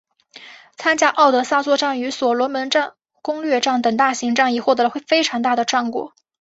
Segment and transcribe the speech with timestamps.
[0.77, 2.71] 参加敖德萨作战与所罗门
[3.21, 6.15] 攻略战等大型战役获得了非常大的战果。